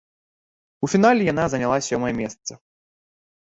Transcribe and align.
У 0.87 0.89
фінале 0.93 1.27
яна 1.33 1.45
заняла 1.55 1.77
сёмае 1.91 2.13
месца. 2.23 2.51